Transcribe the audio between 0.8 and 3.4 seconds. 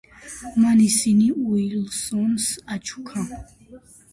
ისინი უილსონს აჩუქა.